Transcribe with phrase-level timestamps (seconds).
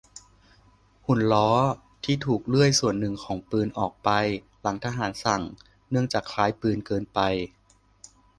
[1.05, 1.49] หุ่นล้อ
[2.03, 4.09] ที่ถูกเลื่อยส่วนหนึ่งของปืนออกไป
[4.61, 5.41] หลังทหารสั่ง
[5.89, 7.19] เนื่องจากคล้ายปืนเกินไป